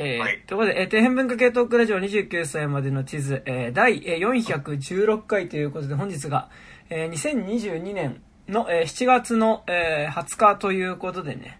[0.00, 6.50] えーはいということで、えー、底辺文化系トークラジオ29歳までの地図、えー第えー416回ということで、本日が、
[6.88, 11.58] えー2022年の、えー7月の、えー20日ということでね、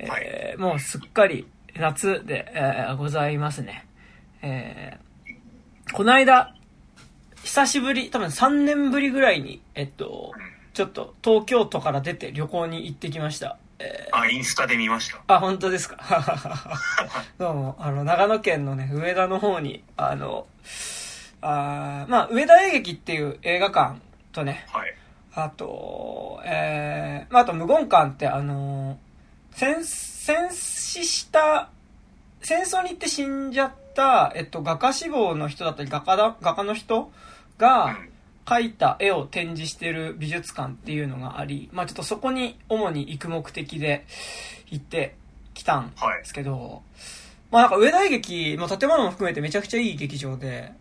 [0.00, 1.46] えーもうすっかり
[1.76, 3.86] 夏で、えーございますね。
[4.42, 5.06] えー
[5.94, 6.56] この間、
[7.44, 10.32] 久しぶり、多分3年ぶりぐらいに、えっと、
[10.74, 13.56] ちょっと東京都から出て旅行に行ってきました。
[13.78, 15.22] えーあ、インスタで見ました。
[15.34, 15.98] あ、本当ですか？
[17.38, 20.46] どうも、あの、長野県のね、上田の方に、あの、
[21.42, 24.00] あーまあ、上田映劇っていう映画館
[24.32, 24.94] とね、はい。
[25.34, 28.98] あと、えー、まあ、あと無言館って、あの、
[29.52, 31.68] 戦、戦死した、
[32.42, 37.10] 戦争に行って死んじゃった、えっと、画家志望の人だったり、画家だ、画家の人
[37.58, 38.12] が、うん。
[38.46, 44.06] 描いた絵を展示してる美術館っていうのがあり、まあちょっとそこに主に行く目的で
[44.70, 45.16] 行って
[45.52, 46.82] きたんですけど、
[47.50, 50.72] まあなんか上田映劇、まあ建物も含めてめちゃくちゃいい劇場で、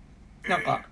[0.48, 0.86] なんか、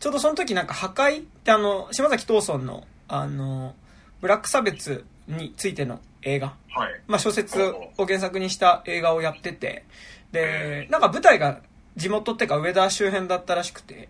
[0.00, 3.74] ちょうどその時なんか破壊ってあの、島崎藤村の、あの、
[4.20, 7.00] ブラック差別についての映画、はい。
[7.06, 9.84] まあ小説を原作にした映画をやってて、
[10.32, 11.60] で、なんか舞台が
[11.96, 14.08] 地元っていうか上田周辺だったらしくて、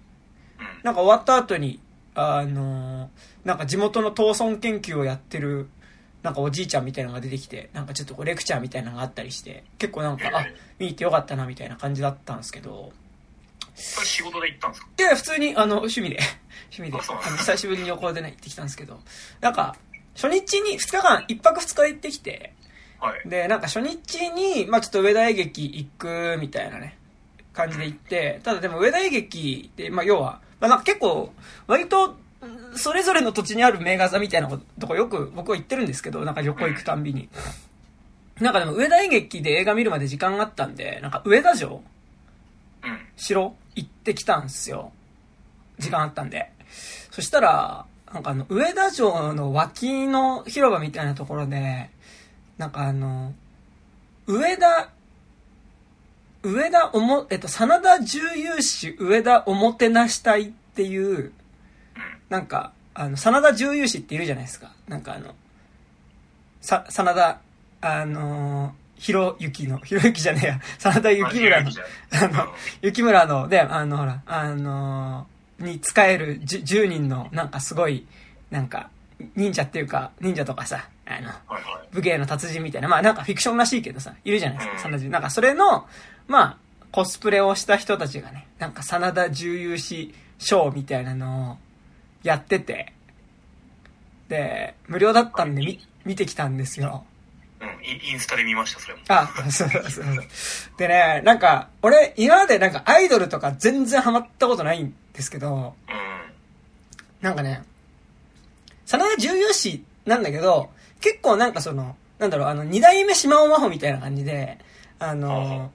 [0.61, 0.67] うん。
[0.85, 1.81] なんか終わった後に、
[2.19, 3.09] あのー
[3.45, 5.69] なんか地元の闘争研究をやってる、
[6.23, 10.43] なんかおじいちゃんみたいなのが出てきて、なんかちょっとこうレクチャーみたいなのがあったりして、結構なんか、あ、
[10.79, 12.93] 見に行ってよかったなみたいな感じだったんですけど、
[13.75, 14.89] それ仕事で行ったんですか？
[14.99, 16.19] いや、普通に、あの、趣味で、
[16.77, 19.01] 趣味で、あの、久しぶりに旅行でね、行ってきたんですけど、
[19.41, 19.77] なんか、
[20.15, 22.53] 初日に、2日間、1泊2日で行ってきて、
[23.01, 23.29] はい。
[23.29, 26.99] で、なんか初日に、まあちょっと上田映劇行くみたいなね、
[27.53, 31.33] 感じで行って、ただでも上田映劇って、まあ要は、まあなんか結構、
[31.67, 32.17] 割と、ん
[32.77, 37.29] それぞれの土地にある名画座みたいなとこよく僕は行ってるんですけど、なんか旅行行くたんびに。
[38.41, 41.83] なんかでも上田映劇で映画見るまで時間があったんで、なんか上田城
[42.85, 42.99] うん。
[43.17, 44.93] 城行ってきたんすよ。
[45.79, 46.53] 時間あったんで。
[47.11, 51.91] そしたら、なんかあの、上田城の脇の広場みたいなところで、
[52.57, 53.35] なんかあの、
[54.27, 54.91] 上田、
[56.43, 61.33] 上田おも、えっと、真田重勇士上田おもてなし隊っていう、うん。
[62.29, 64.73] なんか、あの、真田重勇士っているじゃないですか。
[64.87, 65.35] なんかあの、
[66.61, 67.41] さ、真田、
[67.81, 71.71] あのー、ひろゆきの、ひろゆきじゃねえや、真田幸村の、
[72.11, 72.49] あの、
[72.83, 78.07] 雪村の、で、あの、ほら、あのーに使えるじゅ10人の、なんかすごい、
[78.51, 78.91] なんか、
[79.35, 81.89] 忍者っていうか、忍者とかさ、あの、はいはい。
[81.91, 85.87] 武芸の達人みたいな、まあなんかフィクションらしいけどさ、いるじゃないですか、うん真田重なんかそれの、
[86.29, 86.57] まあ、
[86.93, 91.57] コスプレをした人たちがね、なんか真田重勇士ショーみたいなのを
[92.23, 92.93] やってて、
[94.29, 97.05] で、無料だったんで見、見てきたんですよ。
[97.61, 97.69] うん。
[97.85, 99.01] インインスタで見ました、それも。
[99.09, 100.05] あ、そうそうそう。
[100.77, 105.95] でね、なんか、俺、今までなんかアイドルとか全然ハマったことないんですけど、うん。
[107.23, 107.65] なんかね、
[108.85, 114.59] 真田重勇士なんだけど、結構なんかその、なんだろう、あの、二代目島尾真帆みたいな感じで、
[114.99, 115.73] あの、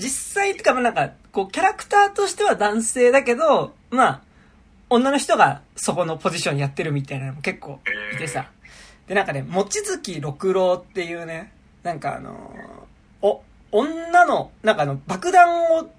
[0.00, 4.22] 実際ってか、まあなんか、こう、キャラクターとしては男性だけど、まあ、
[4.88, 7.78] 女の人がそこのポジションやってるみたいなのも結構
[8.14, 8.50] いてさ。
[9.06, 11.52] で、なんかね、望月六郎っていうね、
[11.82, 12.52] なんかあの
[13.22, 15.90] お、女の、なんかあの、爆弾を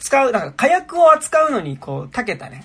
[0.00, 2.64] 使う、なんか火薬を扱うのに、こう、長けたね、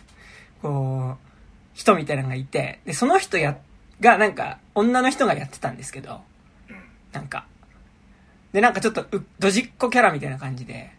[0.62, 1.28] こう、
[1.74, 3.58] 人みたいなのがいて、で、その人や、
[4.00, 6.22] が、なんか、女の人がやってたんですけど、
[6.70, 6.76] うん。
[7.12, 7.46] なんか、
[8.54, 10.92] で、なんかちょっとう、ドジっ子キャラみたいな感じで、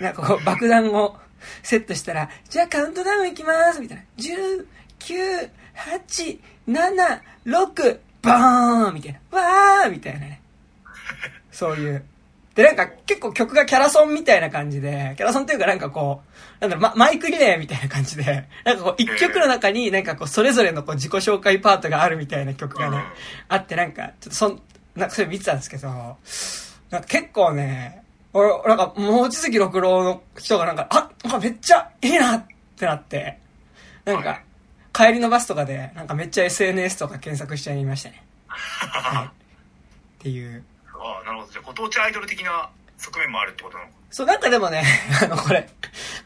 [0.00, 1.16] なんかこう、爆弾を
[1.62, 4.04] セットしたら、じゃあカウントダウンいきますみたいな。
[4.18, 4.66] 10、
[5.00, 5.50] 9、
[6.06, 6.38] 8、
[6.68, 9.38] 7、6、バーンみたいな。
[9.38, 10.40] わーみたいなね。
[11.50, 12.04] そういう。
[12.54, 23.02] で、なんか結構曲がキャラソンみたいな感じで、キャラソンっていうかなんかこう、なんだろ、ま、マイクリレーみたいな感じで、なんかこう一曲の中になんかこうそれぞれのこう自己紹介パートがあるみたいな曲がね、
[23.48, 24.60] あってなんか、ちょっとそん、
[24.94, 26.16] なんかそれ見てたんですけど、
[26.92, 28.04] なんか結構ね、
[28.34, 32.46] 俺、なんか、望月六郎の人がなんか、あ、なんかめっちゃいいなっ
[32.76, 33.38] てなって、
[34.04, 34.42] なんか、
[34.92, 38.22] 帰りのバスとかで、なんかめっちゃ SNS とか検索しちゃいましたね。
[38.46, 39.26] はい。
[39.26, 39.30] っ
[40.18, 40.62] ていう。
[40.92, 41.52] ああ、なるほど。
[41.52, 42.68] じゃあ、ご当地アイドル的な
[42.98, 43.96] 側面もあるってことなのか。
[44.10, 44.84] そう、なんかでもね、
[45.22, 45.66] あの、これ、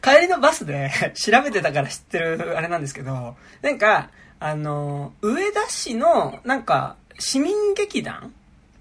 [0.01, 4.09] 帰りのバスで 調べてたから知ってるあれなんですけど、なんか、
[4.41, 8.33] あの、上田市の、なんか、市民劇団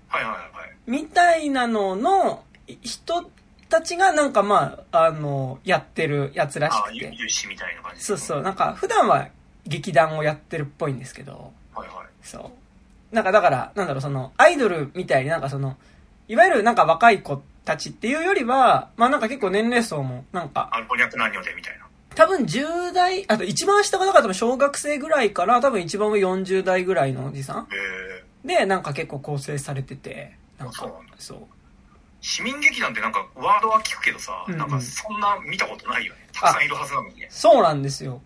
[0.08, 0.75] はいはいはい。
[0.86, 3.30] みたいなののい人
[3.68, 7.10] たちがなんかまあ、あの、やってるやつらしああ、くて。
[7.12, 8.02] ゆ有志みたいな感じ。
[8.02, 9.28] そうそう、なんか普段は
[9.66, 12.06] 劇団をやってるっぽいんですけど、はいはい。
[12.22, 12.52] そ
[13.12, 13.14] う。
[13.14, 15.76] なんかだから、なんだろう、その、アイドルみたいになんかその、
[16.28, 21.86] いわゆるなんか若い子たちっていうよりは、まあなんか結構年齢層も、なんか、あ、老若男女でみたいな。
[22.14, 27.68] 多分10代、あと一番下がだから多分小学生ぐらいから多分一番上40代ぐらいのおじさん
[28.44, 31.38] えで、なんか結構構成されてて、なんかそう
[32.20, 36.26] 市民劇団ってなんかワードは聞くけどさ、うんうんなんかそんな見たことないよね。
[36.32, 37.28] たくさんいるはずなのにね。
[37.30, 38.20] そうなんですよ。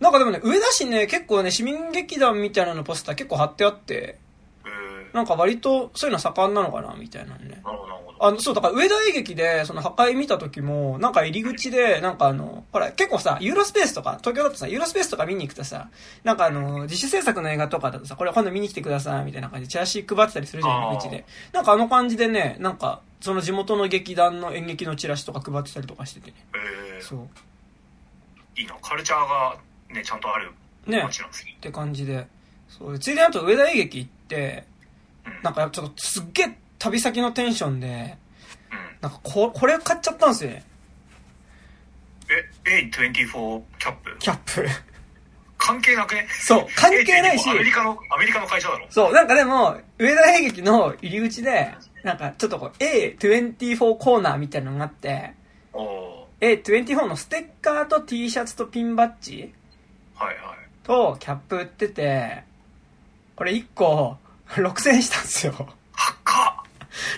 [0.00, 4.23] なんかでもね、上田市ね、結構ね、市民劇団みたいなのポスター結構貼ってあって、えー、
[5.14, 7.60] なんか割とそういうの盛んなのかな、みたいなのね。
[7.64, 8.26] なるほど、なるほど。
[8.26, 15.88] あの、そう、だから上田映劇で、その破壊見た時も、なんか入り口で、なんかあの、ほら、結構さ、ユーロスペースとか、東京だとさ、ユーロスペースとか見に行くとさ、
[16.24, 21.24] なんかあの、自主制作の映画とかだとさ、これ今度見に来てください、みたいな感じでチラシ配ってたりするじゃん、入り口で。
[21.52, 26.36] なんかあの感じでね、なんか、その地元の劇団の演劇のチラシとか配ってたりとかしててね。
[26.96, 27.28] えー、そう。
[28.56, 28.74] いいな。
[28.82, 29.56] カルチャーが
[29.90, 30.52] ね、ちゃんとある
[30.86, 31.02] ね。
[31.02, 31.54] 街なんですね。
[31.56, 32.26] って感じで。
[32.68, 34.73] そうでついでにあと上田映劇行って、うん。
[35.42, 37.86] なんかちょっとすっげえ旅先のテンションで、
[38.70, 38.78] うん。
[39.00, 40.64] なんかここれ買っちゃったんですよね。
[42.66, 44.16] え、A24 キャップ？
[44.18, 44.66] キャップ。
[45.58, 46.26] 関係なくね？
[46.40, 55.32] そう関係ないし A24 アメリカの、アメリカの会社だろそう、なんかでも、上田映劇の入り口で、なんかちょっとこう A24 コーナーみたいなのがあって、
[55.72, 60.36] お A24 のステッカーと T シャツとピンバッジーはいはい。
[60.82, 62.44] とキャップ売ってて、
[63.36, 64.18] これ1個
[64.54, 65.52] 6000円したんですよ。
[65.54, 66.54] 高っ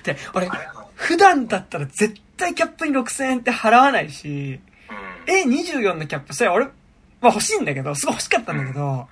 [0.03, 0.49] で、俺
[0.95, 4.61] 普段だったら絶対キャップに6000円って払わないし、
[5.27, 5.35] うん。
[5.51, 6.71] A24 のキャップ、それ俺、ま
[7.23, 9.09] あ欲しいんだけど、すごい欲しかったんだけど、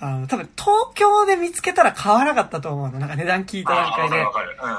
[0.00, 2.98] あの、多分東京で見つけたら買わなかったと思うの。
[3.00, 4.32] なんか値段聞いた段階でわ。
[4.32, 4.72] かるわかる。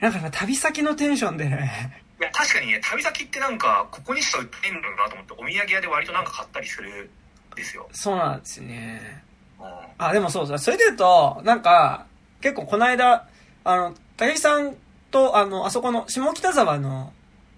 [0.00, 0.08] うん。
[0.08, 7.10] なんかね旅先のテンションでね、いや、確かにね、旅先ってなんか、ここにしか売ってんのかなと思って、お土産屋で割となんか買ったりする
[7.52, 7.88] んですよ。
[7.92, 9.24] そうなんですよね。
[9.62, 10.04] うん。
[10.06, 10.58] あ、でもそうそう。
[10.58, 12.06] それで言うと、なんか、
[12.40, 13.26] 結構この間、
[13.64, 14.74] あの、武井さん
[15.10, 17.12] と、あの、あそこの、下北沢の、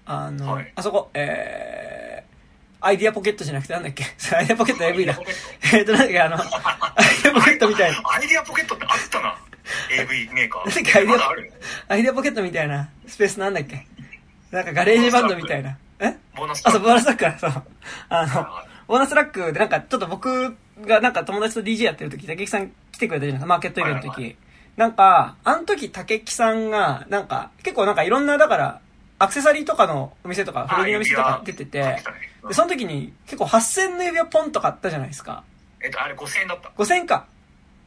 [0.06, 4.04] あの、はいあそこ、えー、アイディアポケットじゃなくてなんだっけ？
[4.36, 5.18] アイディアポケット AV だ。
[5.72, 6.44] えっと、なんだっけ、あの、 アイ
[7.22, 8.02] ディアポケットみたいな。
[8.10, 9.36] アイディアポケットってあったな。
[9.90, 10.66] AV メーカー。
[10.66, 11.24] なんだっけアイディアま
[11.88, 13.86] アイディアポケットみたいなスペースなんだっけ？
[14.50, 15.78] なんかガレージバンドみたいな。
[16.00, 16.14] え？
[16.36, 17.62] ボーナスあ、そう、ボーナストラックだ、そう。
[18.10, 24.20] あのは、ボーナストラックでなんかちょっと僕がなんか友達と DJ やってる時、竹木さん来てくれたじゃないですか、マーケットイベントの時。
[24.20, 24.36] はいはい
[24.76, 28.80] なんか、あの時竹木さんが、なんか、結構なんかいろんな、だから、
[29.18, 32.02] アクセサリーとかのお店とか、古着のお店とか出てて、
[32.48, 35.44] で、その時に結構8000の指輪ポンと買ったじゃないですか。
[35.80, 36.70] えっと、あれ5000円だった。
[36.76, 37.26] 5000か。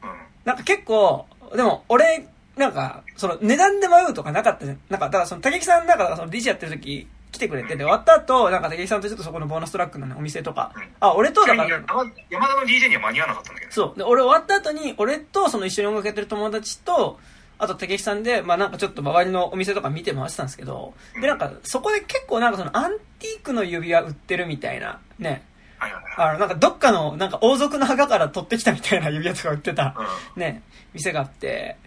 [0.01, 0.09] うん。
[0.45, 2.25] なんか結構、でも俺、
[2.55, 4.79] なんか、その値段で迷うとかなかったじゃん。
[4.89, 11.83] なんか、だからその竹木さんなんか、その DJ やってる時来てくれて、で、終わった後、なんか竹木さんとちょっとそこのボーナストラックのね、お店とかうん、あ、俺とだから、山
[12.29, 13.71] 山田の DJ には間に合わなかったんだけど。
[13.71, 13.97] そう。
[13.97, 17.19] で、俺終わった後に、俺とその一緒に音楽やってる友達と、
[17.59, 25.43] あと竹木さんで、まあなんかちょっと周りのお店とか見て回してたんですけど、で、なんかそこで結構なんかそのアンティークの指輪売ってるみたいな、ね、
[25.77, 26.29] はいはいはい。
[26.29, 29.95] あの、なんかどっかの、なんか王族の墓から取ってきたみたいな指輪とか売ってた、
[30.35, 30.41] うん。
[30.41, 30.61] ね、
[30.93, 31.77] 店があって、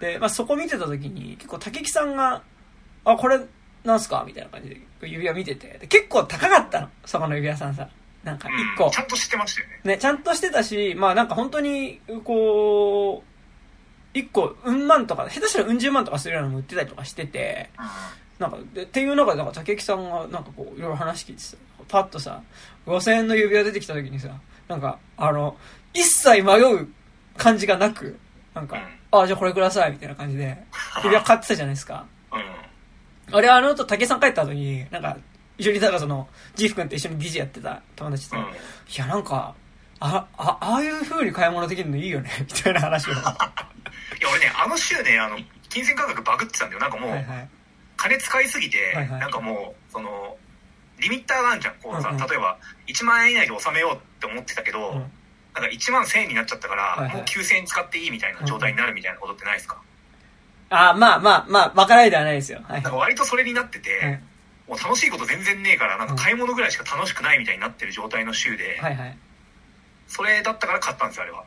[0.00, 2.42] で、まあそこ見てた時に、結構竹木さんが、
[3.04, 3.40] あ、これ、
[3.84, 4.24] なんすか？
[4.26, 7.88] みたいな感じで指輪見てて、で結構高かったの、そこの指輪さんさ。
[8.24, 8.86] なんか一個。
[8.86, 9.80] うんちゃんと知ってましたよね。
[9.84, 17.70] ね、ちゃんとしてたし、まあなんか本当に、こう、一個、うん万とか、下手したらうん十万とかするようなのも売ってたりとかしてて、
[18.38, 21.56] なんか、でっていう中で、なんか竹木さんが、なんかこう、いろいろ話聞いてさ、
[21.88, 22.42] パッとさ、
[22.86, 24.28] 5000円の指輪出てきた時にさ、
[24.66, 25.56] なんか、あの、
[25.94, 26.88] 一切迷う
[27.36, 28.18] 感じがなく、
[28.54, 28.76] なんか、
[29.12, 30.58] あ、じゃあこれください、みたいな感じで、
[31.04, 32.04] 指輪買ってたじゃないですか。
[33.28, 33.34] うん。
[33.34, 33.38] うん。
[33.38, 35.16] あれ、あの後、竹さん帰った後に、なんか、
[35.56, 38.46] 一緒に、だからその、ジーフ君と一緒に DJ やってた友達と、うんい
[38.96, 39.54] や、なんか、
[40.00, 43.14] あ、あ、ああいう風に買い物できるのいいよね、 みたいな話を。
[43.14, 43.36] は
[44.18, 46.80] いや、俺ね、あの週ね、あの、金銭感覚バグってたんだよ。
[46.80, 47.48] なんかもう、はい。
[47.96, 50.36] 金使いすぎて、はいはいなんかもう、その、
[50.98, 51.74] リミッターがあるじゃん。
[51.74, 55.12] こうさ、うんうん例えば、1万円以内で収めようって思ってたけど、うん
[55.54, 59.80] なんか1万1000円になっちゃったから、はいはいもう9000円使っていいみたいな状態になるみたいなことってないですか、
[60.70, 62.60] あ、まあまあまあ、わからないではないですよ。
[62.64, 62.82] はい。
[62.82, 64.20] なんか割とそれになってて、はい
[64.68, 69.16] もう楽しいこと全然ねえから、なんか買い物ぐらいしか楽しくないみたいになってる状態の週で、はいはい。
[70.06, 71.44] それだったから買ったんですよ、あれは。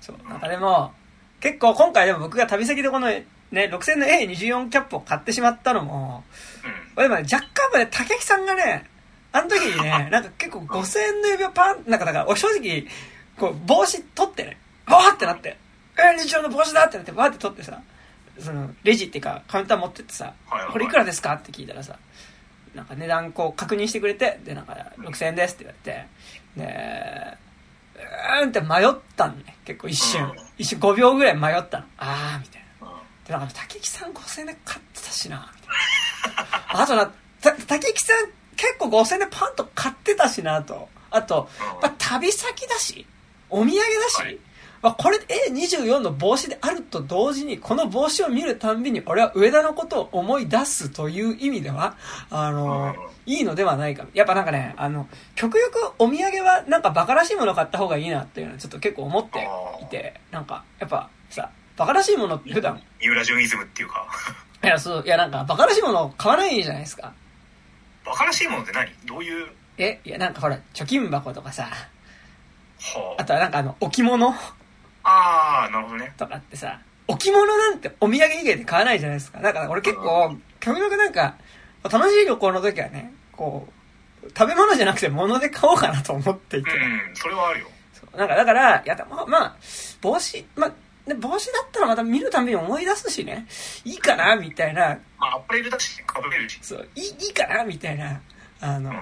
[0.00, 0.28] そう。
[0.28, 0.92] なんかでも、
[1.40, 6.24] 結構今回でも僕が旅先でこのね、6000の A24 キャップを買ってしまったのも、
[6.96, 7.02] うん。
[7.02, 8.84] でもね、若干まで竹木さんがね、
[9.30, 12.86] あの時にね、 なんか結構5000円の指輪パン、なんかだから、俺正直、
[13.38, 15.56] こう、帽子取ってね、バーってなって、
[15.96, 17.80] えー、日曜の帽子だってなって、バーって取ってさ、
[18.40, 20.32] その、レジっていうか、カウンター持ってってさ
[20.72, 21.32] これいくらですか？
[21.34, 21.98] って聞いたらさ、
[22.74, 26.06] なんか値段こう確認してくれて、で、なんか6000円ですって言われて、
[26.56, 27.38] で、
[27.96, 30.32] うーんって迷ったのね、結構一瞬うん。
[30.58, 31.84] 一瞬5秒ぐらい迷ったの。
[31.98, 32.88] あー、みたいな。
[32.88, 35.68] うんで、なんか竹木さん5000円で買ってたしな、みたい
[36.76, 36.82] な。
[36.82, 37.06] あとな、
[37.40, 38.26] た、竹木さん
[38.56, 40.88] 結構5000でパンと買ってたしなと。
[41.10, 41.48] あと、
[41.98, 43.04] 旅先だし、
[43.50, 44.38] お土産だし、はい
[44.86, 45.18] まあ、これ
[45.50, 51.96] A24 の帽子であると同時に、この帽子を見るたんびに俺は上田のことを思い出すという意味では、
[52.30, 53.32] あの、うん。
[53.32, 54.06] いいのではないか。
[54.14, 59.48] やっぱなんかね、あの、極力お土産はなんかバカらしいもの買った方がいいなっていうのはちょっと結構思って
[59.82, 64.06] いて、なんか、やっぱさ、バカらしいものって普段、三浦淳イズムっていうか、
[64.62, 67.12] いや、そう、いやなんかバカらしいもの買わないじゃないですか。
[68.04, 68.88] バカらしいものって何？
[69.04, 74.32] どういう、え、いやなんかほら、貯金箱とかさ、はあとはなんかあの、置物
[75.06, 76.12] あ、ああ、なるほどね。
[76.16, 79.40] とかってさ、置物なんてお土産以外で買わないじゃないですか。
[79.40, 81.36] だから俺結構、極力なんか、
[81.84, 83.68] 楽しい旅行の時はね、こ
[84.24, 86.70] う、食べ物じゃなくて物で買おうかなと思っていて。
[86.70, 87.68] うん、それはあるよ。
[87.92, 89.56] そうなんかだから、いや、まあ、まあ、
[90.00, 90.70] 帽子、まあ、
[91.08, 93.46] ね帽子だったらまた見るたびに思い出すしね、
[93.84, 96.58] いいかな、みたいな、まあ、アパレルだし、かぶれるし。
[96.62, 98.20] そう、いい、いいかな、みたいな、
[98.60, 98.96] あの、うん。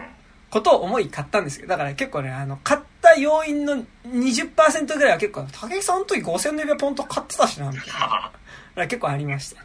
[0.50, 7.87] ことを思い買ったんですけど、だから結構ね、あの、買った要因の20%ぐらいは結構、竹木さんの時5000の指輪ポンと買ってたしな、みたい
[8.76, 8.87] な。
[8.88, 9.62] 結構ありました。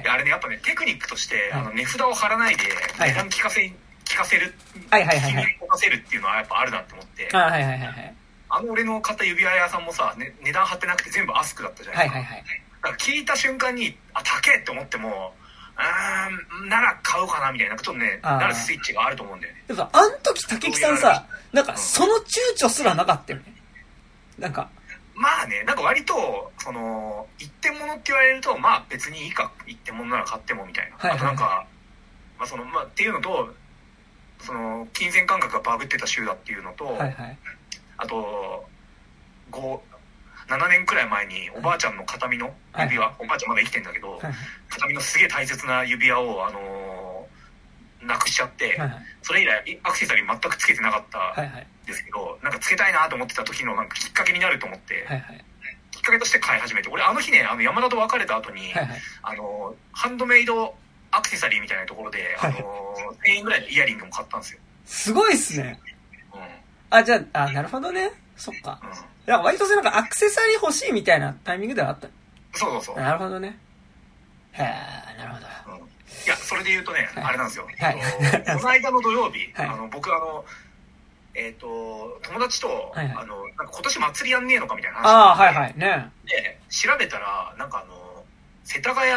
[0.00, 2.64] いやあれね、やっぱね、テクニックとして、はいあの、値札を貼らないで、
[2.98, 3.60] はい値段聞かせ、
[4.04, 4.54] 聞かせる、
[4.90, 8.14] はいはいはいはい聞かせるっていうのはやっぱあるなって思って、あはいはいはいはい。
[8.48, 12.18] あの俺の買った指輪屋さんもさ、ね、値段貼ってなくて全部アスクだったじゃなですか。
[12.18, 12.62] はいいはいはい。
[12.82, 15.34] だから聞いた瞬間に、あ、高えって思っても、
[15.76, 19.64] うーん、なら買うかなみたいな、ちょっとね、なるスイッチがあると思うんだよね。
[19.66, 23.54] でもさ、あん時竹木さんさ、なんかその躊躇すらなかったよね。
[24.38, 24.68] なんか、
[25.14, 30.96] まあね、なんか割と、その、一点物って言われると、まあ別にいいか、一点物なら買ってもみたいな。
[30.96, 31.66] はいはいあとなんか、
[32.38, 33.54] まあその、まあっていうのと、
[34.40, 37.38] その、金銭感覚がバグってた週だっていうのと、はいはい。
[37.96, 38.68] あと、
[39.52, 39.80] 5、
[40.48, 44.20] 7年くらい前におばあちゃんの形見の指輪、おばあちゃんまだ生きてんだけど、はい
[44.68, 48.90] 形見のすげえ大切な指輪を、あのーなくしちゃって、はいはい。
[49.22, 51.66] それ以来アクセサリー全くつけてなかったはいはい。
[51.84, 55.44] んですけど、なんかつけたいなと思ってた時のなんかきっかけになると思って、はいはい。
[55.90, 59.00] きっかけとして買い始めて、俺あの日ね、あの山田と別れた後に、はいはい。
[59.22, 60.74] あの、ハンドメイド
[61.12, 62.52] アクセサリーみたいなところで、あの、
[63.24, 64.60] 1000円ぐらいのイヤリングも買ったんですよ。
[64.84, 65.80] すごいっすね。
[66.34, 66.40] うん。
[66.40, 66.48] うん。
[66.90, 68.10] あ、じゃあ、あ、なるほどね。
[68.36, 68.78] そっか。
[69.26, 72.08] なんか割とそれなんかアクセサリー欲しいみたいなタイミングではあった。
[72.52, 72.96] そうそうそう。
[72.96, 73.58] なるほどね。
[74.52, 75.78] へえ、なるほど。
[75.78, 75.84] うん
[76.26, 77.66] いや、それで言うとね、はいあれなんですよ。
[77.66, 77.98] はい
[78.32, 80.44] えっとこの間の土曜日、 はいあの、僕あの、
[81.34, 86.00] えっ、と、友達と、はいはいあの、なんか今年祭りやんねえのかみたいな話ああ、になってはいはい。
[86.04, 88.24] ねで、調べたら、なんかあの、
[88.64, 89.10] 世田谷、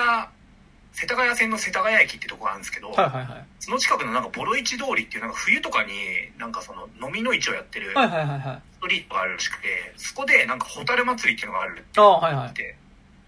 [0.99, 3.45] 世田谷線の世田谷駅ってとこがあるんですけど、はいはいはい。
[3.59, 5.91] その近くのなんかボロ市通りっていうなんか冬とかに
[6.39, 8.61] なんかその飲みの市をやってるはいはいはいはい。
[8.73, 12.53] ストリートがあるらしくて、そこでなんかホタル祭りっていうのがあるああ、はいはいっ。
[12.53, 12.75] て、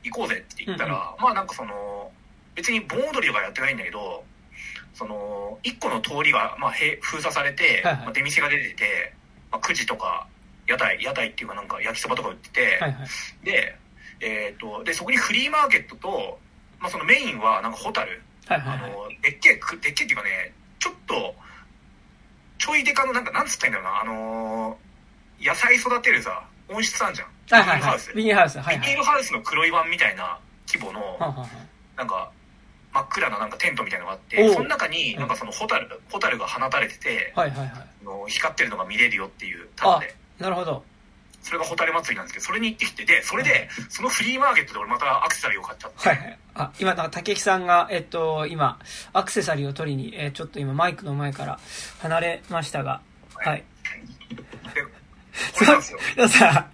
[0.03, 2.11] 行こうぜって言ったら、まあなんかその、
[2.55, 4.23] 別に盆踊りとかやってないんだけど、
[4.95, 9.13] その、一個の通りが、まあ、へ封鎖されて、はいはいまあ、出店が出てて、
[9.51, 10.27] まあ、9時とか、
[10.67, 13.45] 屋台、屋台っていうかなんか焼きそばとか売ってて、はいはい。
[13.45, 13.77] で、
[14.21, 16.39] えっ、と、で、そこにフリーマーケットと、
[16.79, 18.91] まあそのメインはなんかホタル、あはいはいはい。
[18.91, 21.35] の、でっけえく、でっけえっていうかね、ちょっと、
[22.57, 24.89] ちょいでかの、なんか、なんつったんだろうな、あのー
[25.41, 27.27] 野菜育てるさ、温室あんじゃん。
[27.49, 28.13] はいはいはいビニールハウス。。
[28.13, 28.57] ビニールハウス。
[28.59, 28.97] はいはいビニー。
[28.97, 31.49] ルハウスの黒い版みたいな規模の、はんはんはん
[31.95, 32.31] なんか、
[32.91, 37.71] 真っ暗ななんかテントみたいなのがあっおて、うその中になんかそのホタル、ホタルが放たれてて、はいはいはい。
[37.71, 40.15] あの光ってるのが見れるよっていうタダで。
[40.39, 40.83] なるほど。
[41.41, 46.39] それがホタル祭りなんですけど、それに行ってきて、で、それで、そのフリーマーケットで俺またアクセサリーを買っちゃって、はいはい。
[46.55, 48.77] あ、今、なんか、竹木さんが、えっと、今、
[49.13, 51.59] アクセサリーを取りに、えーちょっと今、マイクの前から
[52.01, 53.01] 離れましたが、
[53.35, 53.63] はい。
[54.75, 55.99] で、これなんですよ。
[56.15, 56.67] でもさ、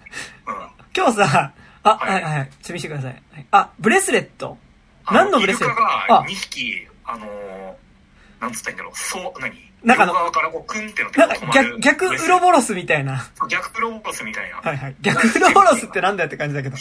[0.47, 0.55] うん。
[0.95, 1.53] 今日さ、
[1.83, 3.21] あ、はいはいはいはい、ちょ見せてください。
[3.31, 4.57] はいあ、ブレスレット。
[5.05, 5.75] あ何のブレスレット？
[5.75, 9.53] イルカあが2匹、あのーなんつったらいいんだろう、そう、何？
[9.85, 13.23] なんか側からこう、クンってのなんか、逆、逆ウロボロスみたいな。
[13.49, 14.57] 逆ウロボロスみたいな。
[14.57, 14.95] はいはい。
[15.01, 16.77] 逆ウロボロスってなんだよって感じだけど。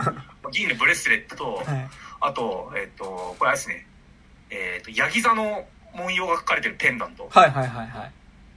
[0.50, 1.88] 銀のブレスレットと、はい。
[2.20, 3.86] あと、えっ、と、これあれですね、
[4.50, 7.28] えっ、と、ヤギ座の文様が書かれてるペンダント。
[7.30, 8.12] はいはいはいはい。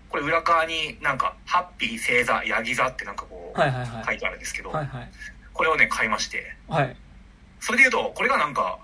[0.08, 4.06] これ裏側になんか、ハッピー星座、ヤギ座ってなんかこう、はいはいはい。
[4.06, 5.12] 書いてあるんですけど、はいはい。
[5.52, 6.56] これをね、買いまして。
[6.70, 6.96] はい。
[7.60, 8.80] それで言うと、これがなんか、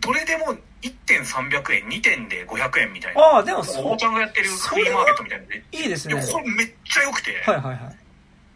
[0.00, 3.20] どれでも1点300円、2点で500円みたいな。
[3.20, 6.20] ああ、でもそおばちゃんがやってるフリーマーケットみたいなので、う、いいですいね。
[6.20, 7.96] やこれめっちゃ良くて、はいはいはい。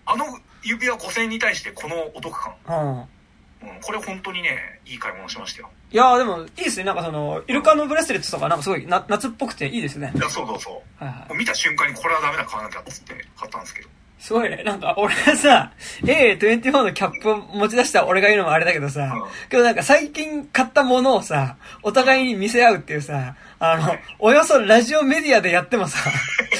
[0.07, 0.25] あの
[0.63, 2.55] 指輪5000円に対してこのお得感。
[2.69, 3.01] うん。
[3.01, 5.71] うん、これ本当にね、いい買い物しましたよ。
[5.91, 6.85] いやーでも、いいですね。
[6.85, 10.19] なんかその、イルカのブレスレットとか、なんかすごいな夏っぽくていいですねい。
[10.19, 11.05] や、そうそうそう。
[11.05, 13.89] はいはもう見た瞬間にこれはダメだ買わなきゃっつって買ったんですけど。
[14.19, 14.63] すごいね。
[14.65, 25.99] なんか、俺がさ、A24 のキャップを持ち出した俺が言うのもあれだけどさ、うんけどなんか最近買ったものをさ、お互いに見せ合うっていうさ、あの、およそラジオメディアでやってもさ、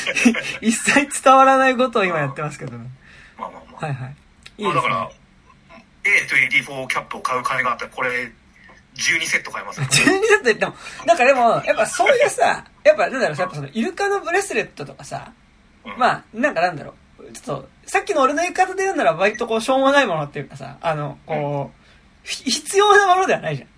[0.61, 2.87] 一切伝わらないことを今やってますけどね。
[3.39, 3.87] まあまあまあ。
[3.87, 4.15] はいはい。
[4.59, 4.89] いいですねか。
[4.89, 5.11] ら、
[6.05, 8.31] A24 キャップを買う金があったら、これ、
[8.95, 9.87] 12セット買えますよ。
[9.91, 10.75] 12セット言っても、
[11.07, 15.33] なんかでも、やっぱそういうさ、やっぱなんだろうさ、やっぱそのイルカのブレスレットとかさ、
[15.85, 16.95] うんまあ、なんかなんだろう、
[17.33, 23.69] ちょっと、さっきの俺の言い方で言うなら割とこう、しょうもないものっていうかさ、あの、こう、ひ必要なものではないじゃん。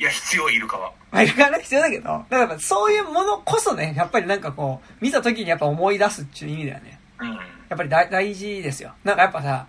[0.00, 0.92] いや、必要、イルカは。
[1.10, 7.28] まあ、イルカはね、必要だけど、だからそういうものこそね、やっぱりなんかこう、見た時にやっぱ思い出すっていう意味ではね、うん。
[7.34, 7.40] や
[7.74, 8.92] っぱり大大事ですよ。
[9.04, 9.66] なんかやっぱさ、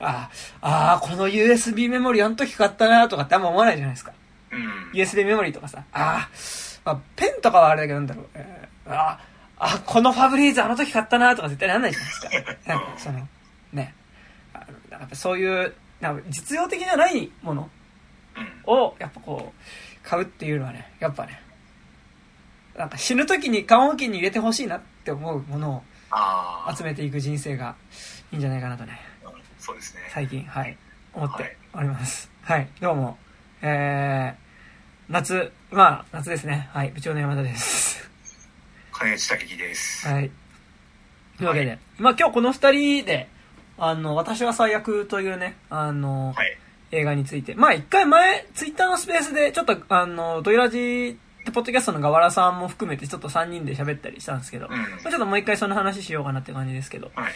[0.00, 4.12] ああ、この USB メモリあの時買ったなとかってあんま思わないじゃないですか。
[4.50, 4.90] うん。
[4.92, 9.20] USB メモリーとかさ、あーまあ、ペンとかはあれだけどなんだろう、えーああ、
[9.86, 12.28] このファブリーズあの時買ったなとか絶対なんないじゃないですか。
[12.66, 13.28] なんかその、
[13.72, 13.94] ね。
[14.52, 17.70] あのやっぱそういう、なんか実用的じゃないもの
[18.66, 18.74] うん。
[18.74, 21.40] を、やっぱこう、買うっていうのはね、やっぱね、
[22.76, 26.72] なんか死ぬ時に棺桶に入れてほしいなって思うものああ。
[26.72, 27.76] を集めていく人生が
[28.32, 28.98] いいんじゃないかなとね、
[29.58, 30.00] そうですね。
[30.12, 30.76] 最近、はい、
[31.14, 32.30] 思っております。
[32.42, 33.16] はい、どうも、
[33.60, 36.68] えー、夏、まあ、夏ですね。
[36.72, 38.01] はい、部長の山田です。
[38.92, 40.06] 金内武樹です。
[40.06, 40.30] はい。
[41.38, 43.28] というわけで、まあ今日この二人で、
[43.78, 46.58] あの、私は最悪というね、あの、はい。
[46.94, 57.32] 映画について、まあ一回前、ツイッターのスペースで、ちょっとあの、ドイラジってポッドキャストの河原さんも含めて、ちょっと三人で喋ったりしたんですけど、うんまあちょっともう一回その話しようかなって感じですけど、はい。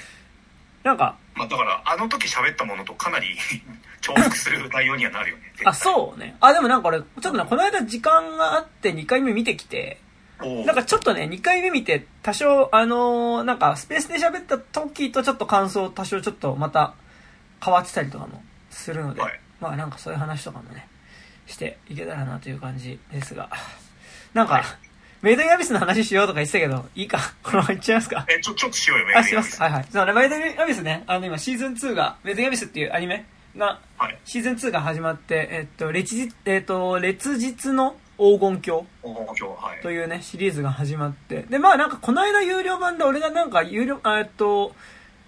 [0.84, 3.28] なんか、まあだから、あの時喋ったものとかなり
[4.06, 5.42] 重複する内容にはなるよね。
[5.64, 6.36] あ、そうね。
[6.40, 10.05] あ、でもなんか俺、ちょっとね、この間時間があって2回目見てきて、お
[10.38, 16.94] なんかちょっとね、2回目見て、多少、あのーなんかスペースで喋った時とちょっと感想、多少ちょっとまた
[17.64, 20.86] 変わってたりとかもするので、はいまあなんかそういう話とかもね、
[21.46, 23.48] していけたらなという感じですが、
[24.34, 24.64] なんか、はい
[25.22, 28.26] メイドインアビスの話しようとか言ってたけど、いいか、 このままいっちゃいますか？
[28.28, 29.60] え、ちょ、ちょっとしようよ、あ、します。
[29.60, 29.86] はいはい。
[29.90, 33.25] そうね、メイドインアビスね、あの今シーズン2が、メイドインアビスっていうアニメ
[33.56, 34.18] が、はい。
[34.26, 39.82] シーズン2が始まって、えっと、烈日、えっと、烈日の黄金鏡おお、今日、はい。
[39.82, 41.42] というね、シリーズが始まって。
[41.42, 44.74] で、まあなんかこの間有料版で俺がなんか有料、あえっと、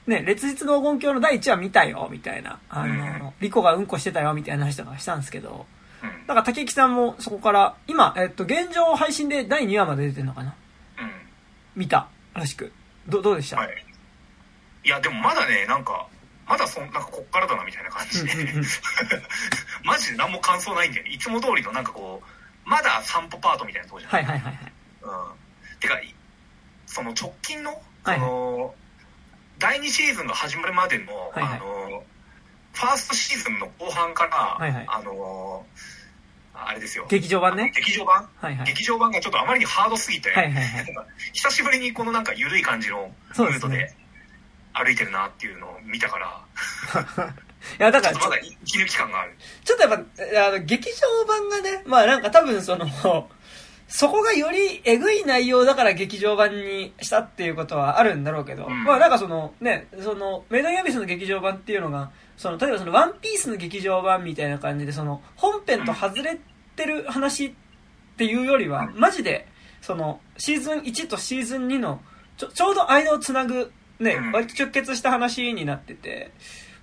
[0.06, 2.58] ね、烈日の黄金鏡の第1話見たよ、みたいな。
[2.70, 5.66] あうんの、リコがうんこしてたよ、みたいな話とかしたんですけど、
[6.02, 6.10] うん。
[6.26, 10.54] なんか竹木さんもそこから、今、えっと、現状配信で第2話まで出てるのかな？
[11.00, 11.10] うん。
[11.76, 12.72] 見たらしく。
[13.06, 13.84] ど、どうでした、はい。
[14.84, 16.06] いや、でもまだね、なんか、
[16.46, 18.32] まだそん、なんかこっからだなみたいな感じで
[19.84, 21.10] マジで何も感想ないんだよね。
[21.10, 22.37] いつも通りのなんかこう、
[22.68, 24.12] まだ散歩パートみたいなとこじゃん。
[24.12, 24.72] はいはいはいはい。
[25.02, 25.78] うん。
[25.80, 26.14] てか、い
[26.86, 28.74] その直近の、はいその、
[29.58, 32.02] 第2シーズンが始まるまでの、はいはいあの、
[32.74, 35.64] ファーストシーズンの後半から、はいはいあの、
[36.54, 37.06] あれですよ。
[37.08, 37.72] 劇場版ね。
[37.74, 38.66] 劇場版、はいはい。
[38.66, 40.94] 劇場版がちょっとあまりにハードすぎて、はいはいはい
[41.32, 43.94] 久しぶりにこのなんか緩い感じのムードで
[44.72, 47.34] 歩いてるなっていうのを見たから、
[47.78, 49.32] いや、だからちょっとまだ息抜き感がある。
[49.64, 52.86] ちょっとやっぱ、あの、劇場版がね、まあなんか多分その、
[53.88, 58.84] そこがよりえぐい内容だから劇場版にしたっていうことはあるんだろうけど、うん。
[58.84, 66.38] まあなんかそのね、その、メイドインアビスの劇場版っていうのが、その、例えばその、ワンピースの劇場版みたいな感じで、その、本編と外れ
[66.76, 67.52] てる話っ
[68.16, 69.00] ていうよりは、うん。
[69.00, 69.48] マジで、
[69.80, 72.02] その、シーズン1とシーズン2の、
[72.36, 74.32] ちょ、ちょうど間をつなぐ、ね、うん。
[74.32, 76.30] 割と直結した話になってて、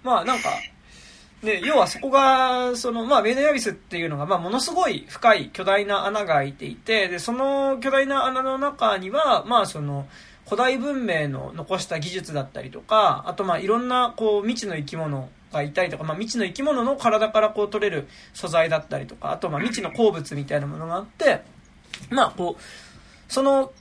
[0.03, 0.49] まあなんか、
[1.45, 10.07] で、要はそこが、その、まあ、メイドインアビスっていうのが、まあ、ものすごい深い巨大な穴が開いていて、で、その巨大な穴の中には、まあ、その、
[10.45, 21.41] 古代文明の残した技術だったりとか、あと、まあ、いろんな、こう、未知の生き物がいたりとか、まあ、未知の生き物の体からこう取れる素材だったりとか、あと、まあ、未知の鉱物みたいなものがあって、
[22.09, 22.61] まあ、こう、
[23.31, 23.71] その、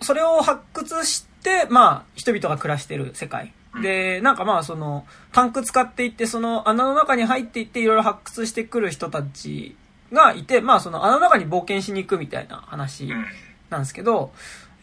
[0.00, 3.52] それを発掘して、まあ、人々が暮らしている世界。
[3.82, 9.76] で、なんかまあ、その、タンク使っていって、その穴の中に入っていって、いろいろ発掘してくる人たち
[10.12, 13.26] がいて、まあ、その穴の中に冒険しに行くみたいな話うん。
[13.70, 14.32] なんですけど、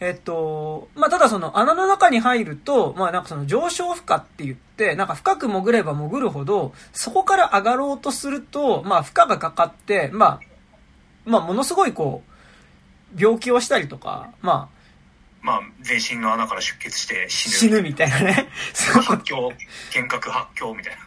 [0.00, 10.40] えっと、まあ、ただその穴の中に入ると、まあ、なんかその上昇負荷って言って、なんか深く潜れば潜るほど、そこから上がろうとすると、まあ、負荷がかかって、まあ、
[11.24, 12.22] まあ、ものすごいこ
[13.16, 14.68] う、病気をしたりとか、ま
[15.44, 17.54] まあ、全身の穴から出血してあ、死ぬ。
[17.54, 18.48] 死ぬみたいなね。
[19.04, 19.52] 発狂、
[19.94, 20.98] 幻覚発狂みたいな。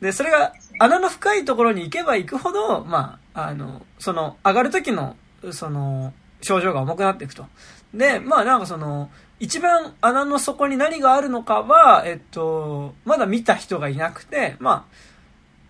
[0.00, 5.16] で、それが穴の深いところに行けば行くほど、まあ、あの、その、上がる時の、
[5.50, 7.46] その、症状が重くなっていくと。
[7.92, 15.09] で、まあなんかその、一番穴の底に何があるのかは、えっと、まだ見た人がいなくて、まあ、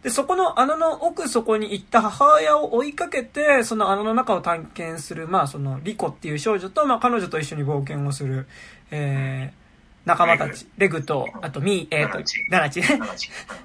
[0.02, 8.46] で、そこの穴の奥底に行った母親を追いかけて、その穴の中を探検する、まあその、リコっていう少女と、まあ彼女と一緒に冒険をする、
[8.90, 11.02] えー、仲間たち、レグ。
[11.02, 12.18] と、あとミー、えーと、
[12.50, 12.86] ナナチね。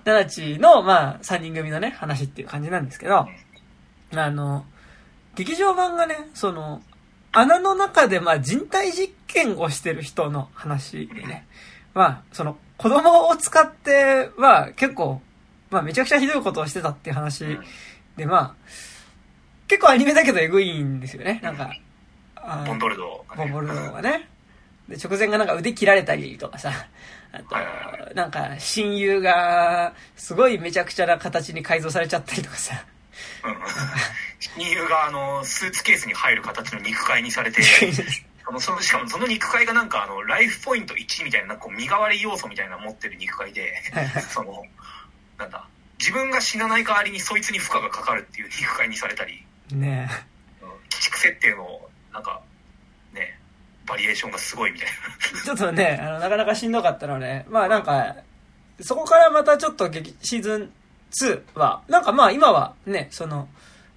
[0.04, 3.28] ナナチの、まあ三人組のね、話っていう感じなんですけど、
[4.14, 4.66] あの、
[5.36, 6.82] 劇場版がね、その、
[7.32, 11.48] 穴の中でまあ人体実験をしてる人の話でね、
[11.94, 15.22] まあ、その、子供を使って、まあ結構、
[15.76, 17.46] まあめちゃくちゃひどいことをしてたっていう話
[18.16, 18.56] で、まあ、
[19.68, 21.70] 結構アニメだけどエグいんですよね、なんか。
[22.66, 24.30] ボンドルド、ボンドルドがね。
[24.88, 26.72] で、直前がなんか腕切られたりとかさ、
[27.34, 32.86] あと、なんか親友がすごいめちゃくちゃな形に改造されちゃったりとかさ。
[34.58, 37.62] 親友があの、スーツケースに入る形の肉塊にされて、
[38.48, 43.74] あ のそのしかもその肉塊がなんかあのライフポイント1みたいなこう身代わり要素みたいなの持ってる肉塊で
[44.30, 44.64] その
[45.38, 45.68] なんだ
[46.00, 49.46] 自分が死なない代わりにそいつに負荷がかかるっていう肉塊にされたり。
[49.72, 50.66] ねえ。
[50.66, 51.82] 鬼畜設定の
[52.14, 52.42] なんか
[53.14, 53.40] ね
[53.88, 55.44] バリエーションがすごいみたいな。
[55.44, 58.16] ちょっとねあのなかなかしんどかったのねまあなんか
[58.82, 60.72] そこからまたちょっとシーズン
[61.12, 63.48] 2はなんかまあ今はねその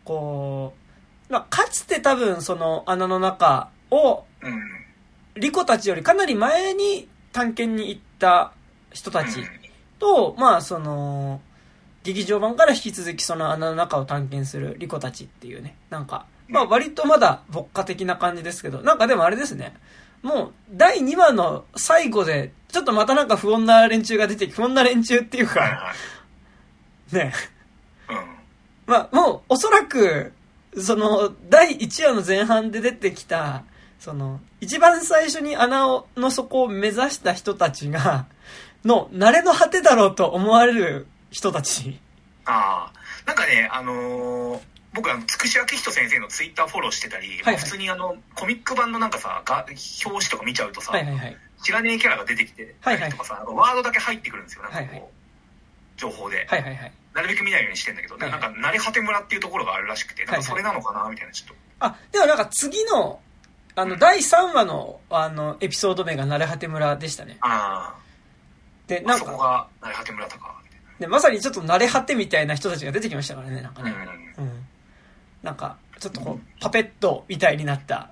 [0.05, 0.73] こ
[1.29, 4.25] う、まあ、かつて多分その穴の中を、
[5.35, 8.53] リコたちよりかなり前に探検に行った
[8.93, 9.45] 人たち
[9.99, 11.41] と、まあその、
[12.05, 19.75] 劇場版から引き続きその穴の中を探検するリコたちっていうね、なんか、まあ割とまだ牧歌的な感じですけど、なんかでもあれですね、
[20.23, 25.93] もう第2話の最後で、ちょっとまたなんか不穏な連中が出てき、不穏な連中っていうか、
[27.13, 27.33] ね、
[28.87, 30.33] まあもうおそらく、
[30.77, 33.65] その、第1話の前半で出てきた、
[33.99, 38.27] その、一番最初に穴の底を目指した人たちが、
[38.85, 42.01] の、慣れの果てだろうと思われる人たち。
[42.45, 42.99] ああ。
[43.27, 44.61] なんかね、あのー、
[44.95, 55.11] 僕、あの、つくしあきひと先生のツイッターフォローしてたり、はいはい、普通にあの、コミック版のなんかさ、が表紙とか見ちゃうとさ、はいはいはい、知らねえキャラが出てきて、はいはい、とかさ、ワードだけ入ってくるんですよ、なんかこう、はいはい、
[55.97, 56.47] 情報で。
[56.49, 56.93] はいはいはい。
[57.15, 61.55] なるべく見ないようにしてんだけど、はいはい、なんか、慣れ果て村っていうところがあるらしくて、なんかそれなのかな、みたいな、ちょっと。
[61.81, 63.21] あ、ではなんか次の、
[63.75, 67.37] あの、第3話の、あの、エピソード名が慣れ果て村でしたね。
[67.41, 68.08] ああ。
[68.89, 69.25] で、なんか。
[69.27, 70.55] そこが、慣れ果て村とか。
[70.99, 73.95] で、まさにちょっと慣れ果てみたいな人たちが出てきましたからね、なんかね。
[74.39, 74.45] うん。
[74.45, 74.67] うん、
[75.43, 78.11] なんか、ちょっとこう、パペットみたいになった。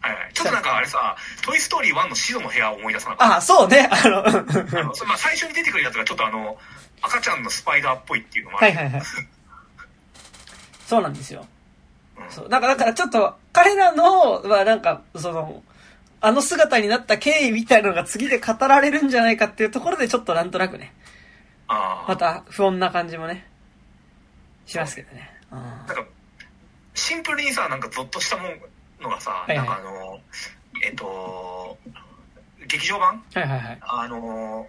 [0.00, 0.30] はいはい。
[0.34, 3.36] ちょっとなんかあれさ、トイストーリー1のシドの部屋を思い出さなかった？
[3.36, 3.88] あ、そうね。
[3.90, 4.42] あの、あの
[5.06, 6.58] まあ、最初に出てくるやつがちょっとあの、
[7.02, 8.66] 赤ちゃんのスパイダーっぽいっていうのもある。
[8.76, 9.02] はいはいはい。
[10.86, 11.46] そうなんですよ。
[12.18, 12.48] うん、そう。
[12.48, 15.62] だから、だからちょっと、彼らの、はなんか、その、
[16.24, 20.94] あの姿になった経緯みたいなのが次で語られるんじゃないかっていうところでちょっとなんとなくね。
[21.68, 23.46] また不穏な感じもね、
[24.66, 25.30] しますけどね。
[25.50, 26.04] なんか、
[26.94, 28.44] シンプルにさ、なんかゾッとしたも
[29.00, 30.20] のがさ、はいはい、なんかあの、
[30.84, 31.78] えっと、
[32.68, 33.24] 劇場版？
[33.34, 33.78] はいはいはい。
[33.80, 34.68] あの、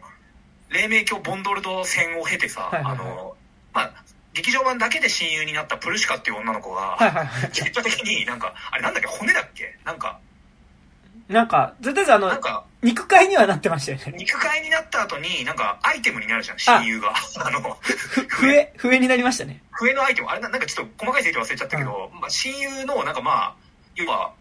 [0.70, 3.36] 黎明教ボンドルド戦を経てさ、はいはいはい、あの、
[3.74, 9.78] まあ、劇場版だけで親友になったプルシカっていう女の子が、はいはいはい、結果的になんか、あれなんだっけ、骨だっけ？
[9.86, 10.20] なんか、
[11.28, 14.18] なんか、絶対あの、なんか、肉塊にはなってましたよね。
[14.18, 17.14] 肉塊になった後に、なんか、アイテムになるじゃん、親友が。
[17.44, 17.78] あの、
[18.28, 19.64] 笛、笛になりましたね。
[19.72, 23.56] 笛のアイテム、あれなんかちょっと細かい設定忘れちゃったけど、うん、まあ、親友の、なんかまあ、
[23.96, 24.34] 要は、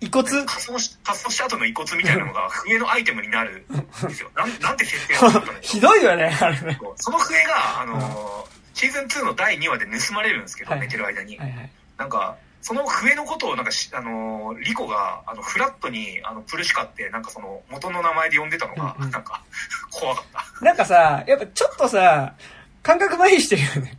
[0.00, 0.28] 遺骨？
[0.46, 4.30] 仮装し、仮装した後の遺骨みたいなのが、 笛のアイテムになるんですよ。
[4.34, 6.80] なん、なんて設定だったのひどいよね、あれね。
[6.96, 11.36] その笛が、あのー、シーズン2の第2話で盗まれるんですけど、はい、寝てる間に。
[11.36, 19.42] はいはい、なんか、その笛のことをなんかあのリコがあのフラットにあのプルシカってなんかその元の名前で呼んでたのが、なんか
[19.90, 20.64] 怖かった。
[20.64, 22.34] なんかさやっぱちょっとさ
[22.82, 23.98] 感覚麻痺してるよね。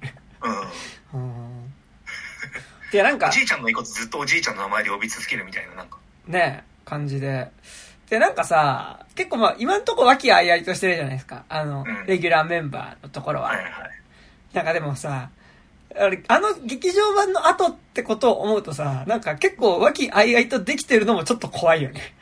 [1.14, 1.74] うん。
[2.92, 5.98] いやなんかおじいちゃんの遺骨ずっとおじいちゃんの名前で呼び続けるみたいななんか。
[6.28, 7.52] ね感じで。
[8.10, 11.46] でなんかさ結構まあ今んとこ和気あいあいとしてるじゃないですか。
[11.48, 13.70] あの、うん、レギュラーメンバーのところは、はいはい、
[14.54, 15.30] なんかでもさ
[15.96, 22.14] あれ、あの劇場版の後ってことを思うとさ、なんか結構和気あいあいとできてるのもちょっと怖いよね。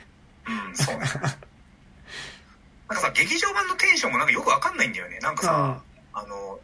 [0.48, 1.02] うん、そうね。
[1.02, 5.20] なんかさ、劇場版のテンションもなんかよくわかんないんだよね。
[5.20, 5.82] なんかさ、
[6.16, 6.60] うん、あの、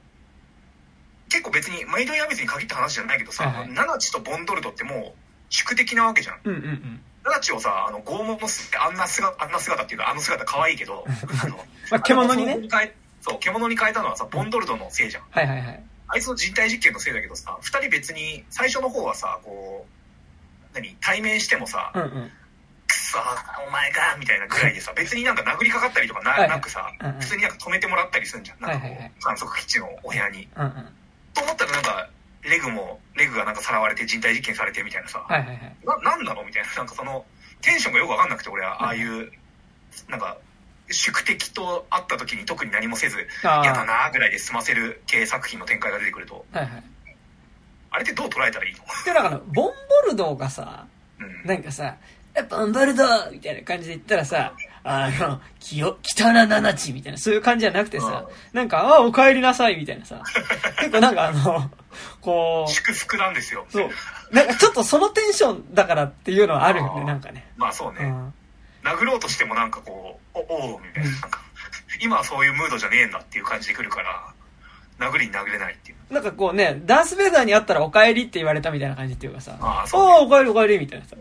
[1.30, 6.39] 結構別に、マイドヤミズに限った話じゃないけどさ、はいはい、ナナチとボンドルドってもう宿敵なわけじゃん。
[6.46, 7.02] うんうんうん。
[7.26, 8.39] ナナチをさ、あの、拷問の
[8.86, 11.06] あんな姿、あんな姿っていうか、あの姿可愛いけど、
[11.44, 11.58] あの、
[11.92, 12.60] まあ、獣にね。
[13.22, 15.24] そう、獣に変えたのはさ、ボンドルドのせいじゃん。
[15.32, 15.84] はいはいはい。
[16.08, 19.86] あいつの人体実験のせいだけどさ、二人別に、最初の方はさ、こ
[20.74, 22.32] 何対面してもさ、うんうん。
[22.88, 23.18] くそ
[23.68, 27.13] お前がみたいなぐらいでさ別になんか殴りかかったりとかな,、なくさ、うんうん。
[27.20, 28.60] 普通になんか止めてもらったりするんじゃん。
[28.60, 29.12] なんかこう、はいはいはい。
[29.22, 30.48] 観測基地のお部屋に。
[30.56, 30.74] うんうん。
[31.34, 32.10] と思ったらなんか
[32.42, 35.76] レグもレグがなんかさらわれて人体実験されてみたいなさ、はいはいはい。
[35.86, 36.44] ななんなの？
[36.44, 36.74] みたいな。
[36.76, 37.26] なんかその
[37.62, 38.84] テンションがよく分かんなくて俺は。
[38.84, 39.32] ああいう
[40.10, 40.38] なんか
[40.91, 46.46] 宿敵と会った時に特に何もせず嫌だなぐらいで済ませる系作品の展開が出てくると。
[46.52, 46.84] はいはい。
[47.91, 48.80] あれってどう捉えたらいいの？
[49.06, 50.86] でなんかあのボンボルドーがさ
[51.19, 51.43] うん。
[51.48, 51.96] なんかさ
[52.36, 54.54] 「えボンボルドー!」みたいな感じで言ったらさ
[54.86, 60.22] 「あのきよ北な七地」みたいなそういう感じじゃなくてさなんか「ああお帰りなさい」みたいなさ。
[60.80, 61.72] 結構なんかあの
[62.22, 63.65] こう祝福なんですよ。
[63.69, 63.89] そう。
[64.32, 67.48] なんかちょっとそのテンションだからっていうのはあるよねなんかね。
[67.56, 68.34] まあそうね、うん
[68.84, 71.22] 殴ろうとしてもなんかこう、おおうみたいな、うん。
[71.22, 71.41] なんか、
[72.02, 74.34] 今はそういうムードじゃねえんだっていう感じで来るから、
[75.00, 76.13] 殴りに殴れないっていう。
[76.13, 80.13] なんかこうねダース・ベイダーに会ったら「お帰り」って言われたみたいな感じっていうかさ「ああそうね。
[80.13, 81.15] おおお帰りお帰り」みたいなさ。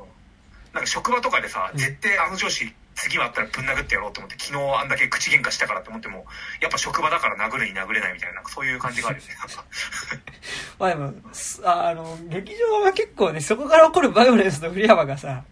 [0.73, 1.79] なんか職場とかでさ、うん。
[1.79, 6.25] 絶対あの上司、次はあったらぶん殴ってやろうと思って、昨日あんだけ口喧嘩したからって思っても、
[6.61, 9.35] やっぱ職場だから殴るに殴れないみたいな、なんかそういう感じがあるよね。
[10.79, 11.13] まあでも、
[11.65, 15.45] あの、劇場は結構ね、そこから起こるバイオレンスの振り幅がさ、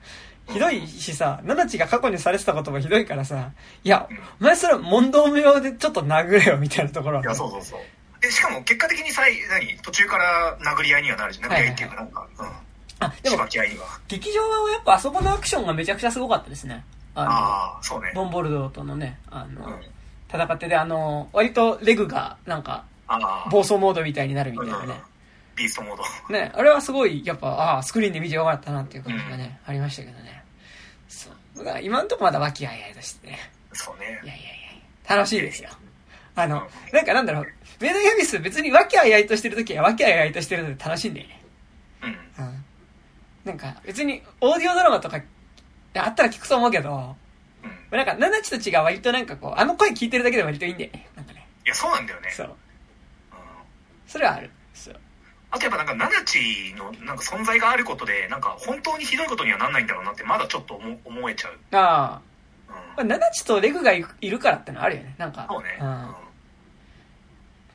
[0.53, 3.51] ひどいしさ、ナナチが過去にされてたこともひどいからさ、
[3.85, 4.09] いや、
[4.41, 7.81] お前それ問答無用でちょっと殴れよみたいなところはいや、そうそうそう。
[8.21, 11.51] で、しかも結果的にさい、何途中から殴り合いにはなるじゃん。
[11.51, 13.23] 殴り合いっていうか、なんか、あ、うん。
[13.23, 13.85] でもしば、き合いには。
[14.09, 16.85] 劇場はやっぱあそこのアクションがめちゃくちゃすごかったですね。
[17.15, 18.23] あああ、そうねの、。
[18.25, 19.81] ボンボルドーとのね、あの、うん。
[20.33, 23.49] 戦ってで、あの、割とレグが、なんか、ああ。
[23.51, 25.03] 暴走モードみたいになるみたいなね。
[25.57, 25.97] ビーストモー
[26.29, 26.33] ド。
[26.33, 30.30] ね、あれはすごい、やっぱ、ああ、スクリーンで見てよかったなっていう感じがね、ありましたけどね。
[31.65, 33.39] だから今んとこまだ和気あいあいとしてね。
[33.73, 34.27] そうねい。
[34.27, 34.47] やいやい
[35.09, 35.71] や楽しいですよ。
[36.35, 37.47] あの、なんかなんだろう、
[37.81, 41.43] メイドインアビス別に和気あいあいとしてる時は和気あいあいとしてるので楽しいんだよね。
[42.03, 42.11] うん。
[42.11, 42.65] うん。
[43.45, 45.21] なんか別にオーディオドラマとか
[45.95, 47.17] あったら聞くと思うけど、
[47.63, 47.97] うん。
[47.97, 51.09] なんか、ナナチたちが割となんかこう、あの声聞いてるだけで割といいんだよね。
[51.17, 51.47] なんかね。
[51.65, 52.31] いや、そうなんだよね。
[52.31, 52.47] そう。
[52.47, 52.53] うん
[54.07, 54.51] それはある。
[55.51, 61.59] あとやっぱなんか、ナナチのなんか存在があることで、なんか本当にひどいことにはなんないんだろうなって、まだちょっと思思えちゃう。
[61.73, 62.21] あ
[62.69, 62.79] うんあ。
[62.97, 65.15] まあ、ナナチとレグがいいるからってのはあるよね。
[65.19, 65.47] なんか。
[65.49, 65.79] そうね。
[65.81, 65.87] うん。
[65.87, 66.15] うん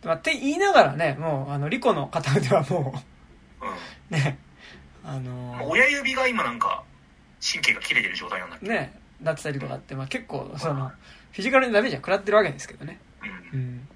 [0.05, 2.93] まあ、って言いながらね、もう、あの、リコの方ではも
[3.59, 3.73] うんう、
[4.11, 4.38] ね、
[5.03, 6.83] あのまあ親指が今なんか、
[7.41, 8.67] 神経が切れてる状態なんだけ？
[8.67, 8.71] ど。
[8.71, 10.89] ね、なってたりとかって、まあ結構、その、
[11.31, 12.99] フィジカルにダメージは食らってるわけですけどね。
[13.51, 13.59] うん。
[13.59, 13.88] うん。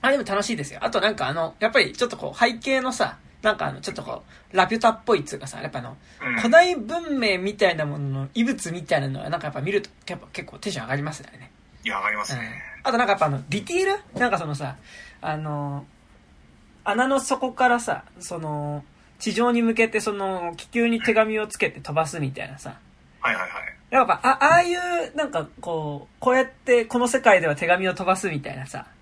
[0.00, 0.80] あ、でも楽しいですよ。
[0.82, 11.50] あとなんかあの、やっぱりちょっとこう、背景のさ、なんかあの、ちょっとこう、ラピュタっぽいっつうかさ、やっぱあの、うん古代文明みたいなものの遺物みたいなのは、なんかやっぱ見ると、やっぱ結構テンション上がりますよね。
[11.84, 12.62] いや、上がりますうんね。。
[12.82, 14.20] あとなんかやっぱあの、ディティール？
[14.20, 14.76] なんかそのさ、
[15.20, 15.86] あの、
[16.84, 18.84] 穴の底からさ、その、
[19.18, 22.78] 地上に向けてその、気球に手紙をつけて飛ばすみたいなさ、
[23.20, 23.50] はいはいはい。
[23.90, 28.97] やっぱ、あ、ああいう、なんかこう、こうやってこの世界では手紙を飛ばすみたいなさ、うん。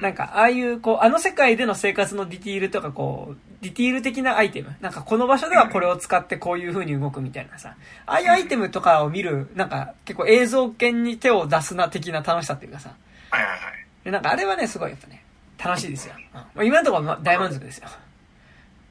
[0.00, 4.76] なんか、ああいう、こう、あの世界での生活のディティールとか、こう、ディティール的なアイテム。
[4.80, 7.74] なんか、この場所ではこれを使ってこういう風に動くみたいなさ。
[8.06, 12.94] ああいうアイテムとかを見る、なんか、結構映像犬に手を出すな的な楽しさっていうかさ。
[13.30, 13.60] はいはいはい。
[14.04, 15.24] でなんか、あれはね、すごいやっぱね、
[15.62, 16.14] 楽しいですよ。
[16.16, 17.88] うんまあ、今のところま大満足ですよ。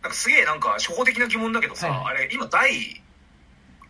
[0.01, 3.01] なんかすげえなんか初歩的な疑問だけどさ、はいあれ今第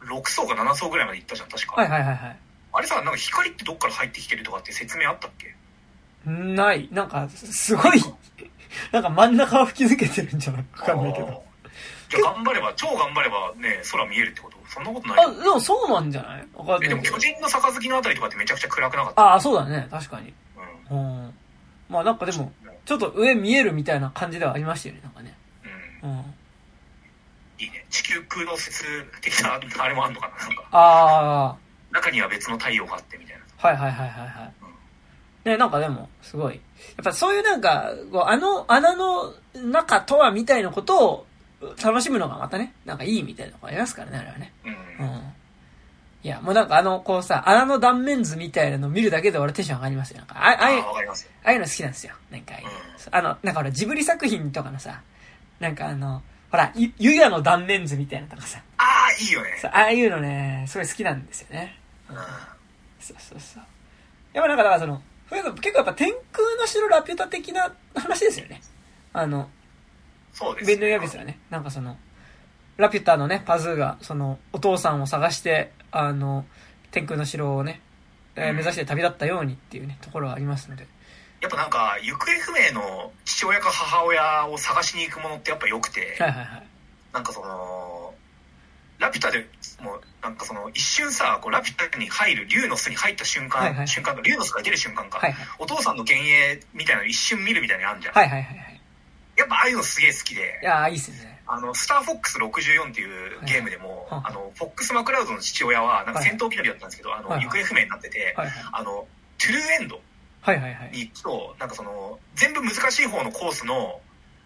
[0.01, 2.37] 6層か7層ぐらいまで行ったじゃん確か、はいはいはいはい。
[2.73, 5.55] あれさなんか光ってどっから入ってきてるとかって説明あったっけ？
[6.25, 6.87] ない。
[6.91, 8.01] なんか、すごい、
[8.91, 11.43] なんか真ん中を吹き抜けてるんじゃないわかんないけど。
[12.09, 14.57] じゃあ頑張れば超頑張ればね空見えるってこと？
[14.69, 16.47] そんなことないあ、でもそうなんじゃない？
[16.53, 17.17] わかんないでも巨。
[17.17, 19.21] 人の杯のあたりとかってめちゃくちゃ暗くなかった？
[19.21, 19.87] ああ、そうだね。
[19.89, 20.33] 確かに。
[20.91, 21.33] うんうん。
[21.89, 22.51] まあなんかでも、
[22.85, 25.35] ちょっと上見えるみたいな感じではありましたよね、なんかね。
[26.03, 26.17] うんうん。
[27.59, 28.83] いいね地球空洞説
[29.21, 31.55] 的なあれもあんのかななんかあ
[31.91, 34.53] 中には別の太陽があってみたいなあ、はいはいはいはいはい。
[35.45, 36.55] ね、なんかでも、すごい。
[36.55, 36.59] や
[37.01, 37.91] っぱそういうなんか、
[38.25, 41.25] あの穴の中とはみたいなことを
[41.83, 44.53] 楽しむのがまたね、なんかいいみたいなのがありますからね、あれはね。
[44.65, 45.33] うん、うん。
[46.23, 50.19] いや、もうなんかあの、こうさ、穴の断面図みたいなの見るだけで俺テンション上がりますよ。
[50.19, 50.93] なんか、あああいうあ、あ
[51.43, 52.13] あいうの好きなんですよ。
[52.31, 52.63] なんか、うん
[53.11, 55.01] あの、なんかほら、ジブリ作品とかのさ、
[55.59, 61.77] なんかあの、ほら、ゆ、ゆやの断面図みたいなのとかさ、ああいいよねああいうのね、すごい好きなんですよね。
[62.09, 62.15] うん
[62.99, 63.63] そうそうそう。
[64.33, 65.01] やっぱなんか、だからその、
[65.41, 68.61] 結構やっぱ天空の城ラピュタ的な話ですよね。
[69.13, 69.49] あの、
[70.33, 71.97] そうですベンドイアビスはね、なんかその、
[72.77, 76.45] ラピュタのね、パズーが、その、お父さんを探して、あの、
[76.91, 77.81] 天空の城をね、
[78.35, 80.87] えーうん目指して旅立ったようにっていうね、ところがありますので。
[81.39, 86.67] やっぱなんか行方不明の父親か母親を探しに行くものってやっぱ良くて、はいはいはい。
[87.11, 88.13] なんかその
[88.97, 89.45] ラピュタで
[89.81, 98.81] もうなんかその一瞬さこうラピュタに入る竜の巣に入った瞬間、はいはい、瞬間竜の巣が出る瞬間か、はいはい、お父さんの幻影みたいなの一瞬見るみたいなのあるじゃん、はいはいはいはい、
[99.35, 100.59] やっぱああいうのすげえ好きで。
[100.63, 101.33] いやいいっすね。
[101.45, 109.07] あのスターフォックス64っていうゲームでも、はい、あのフォックス・マクラウドの父親はなんか戦闘機乗りだったんですけど、はい、あの、はい、行方不明になってて、はいはい、あの
[109.37, 110.01] トゥルーエンド
[110.93, 113.99] に行くと、なんかその全部難しい方のコースの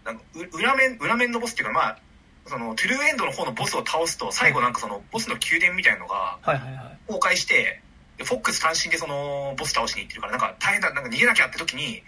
[0.06, 2.00] なんか裏面裏面のボスっていうかまあ
[2.48, 7.82] そのトゥルーエンドの方のボスを倒すと最後なんかそのボスの宮殿みたいなのが崩壊して、
[8.24, 12.02] フォックス単身でそのボス倒しに行ってるからなんか大変だなんか逃げなきゃって時に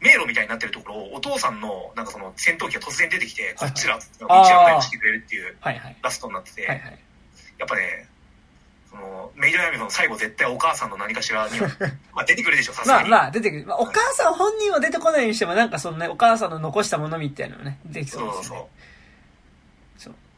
[0.00, 5.56] 迷路みたいになってるところをお父さんのなんかその戦闘機が突然出てきてこっちら道案内をしてくれるっていう
[6.02, 6.74] ラストになってて、や
[7.66, 8.08] っぱね
[8.90, 11.58] そのメイドヤミの最後絶対お母さんの何かしらに
[12.14, 13.08] まあ出てくるでしょさすがに。
[13.08, 18.44] まあまあ出てくる、まあ、お母さん本人は出てこないにしてもなんかそのねお母さんの残したものみたいなのねできそうですね。
[18.44, 18.73] そうそう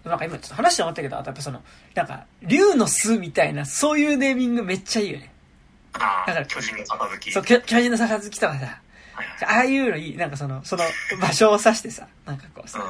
[0.09, 1.63] なんか今ちょっと話して思ったけど、あとやっぱその、
[1.95, 5.33] なんか、竜の巣みたいな、そういうネーミングめっちゃいいよね。
[5.95, 7.33] ああ、だから巨人の杯。
[7.33, 8.81] そう、巨人の杯とかさ、
[9.47, 10.17] ああいうのいい。
[10.17, 10.85] なんかその、その
[11.21, 12.81] 場所を指してさ、なんかこうさ、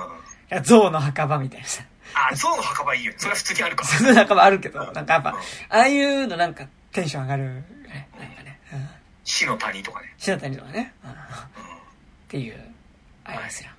[0.50, 1.84] うん、象の墓場みたいなさ。
[2.14, 3.12] あ、象の墓場いいよ。
[3.16, 3.98] それは普通にあるから。
[3.98, 5.36] 象の墓場あるけど、なんかやっぱ、あ
[5.68, 8.08] あいうのなんかテンション上がる、ね。
[8.18, 8.60] なんかね。
[8.72, 8.88] うん、
[9.24, 10.14] 死の谷とかね。
[10.18, 10.92] 死の谷とかね。
[11.04, 11.14] うん、っ
[12.28, 12.60] ていう、
[13.24, 13.70] ありますよ。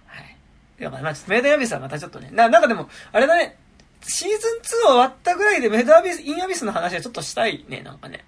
[0.79, 3.57] だからまあ、メイドインアビスはまたちょっとね、ななんかでも、あれだね、
[4.01, 8.23] シーズン2終わったぐらいでメイドアビス、インアビスの話はちょっとしたいね、なんかね。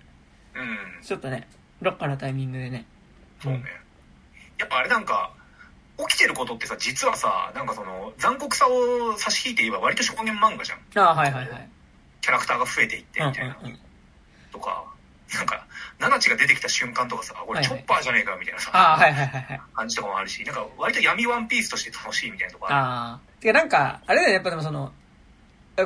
[0.56, 1.04] うん。
[1.04, 1.48] ちょっとね、
[1.82, 2.86] どっかのタイミングでね。
[3.42, 3.64] そうね。
[4.58, 5.32] やっぱあれなんか、
[6.08, 10.80] 起きてることってさ、実はさ、なんかその、残酷さを差し引いて言えば割と少年漫画じゃん。
[10.96, 11.70] ああ、はいはいはい。
[12.22, 13.58] キャラクターが増えていってみたいな。
[13.62, 13.80] うんうんうん、
[14.52, 14.86] とか、
[15.36, 15.66] なんか、
[16.00, 22.76] ナナチが出てきた瞬間とかさ、俺チョッパーじゃねえかみたいなさ、はいはい、はい、感じとかもあるし、なんか割と闇ワンピースとして楽しいみたいなとこある。
[22.76, 23.20] ああ。
[23.42, 24.94] てかなんか、あれだよね、やっぱでもその、